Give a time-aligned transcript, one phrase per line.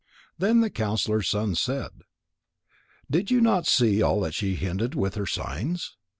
[0.39, 1.91] Then the counsellor's son said:
[3.11, 5.95] "Did you not see all that she hinted with her signs?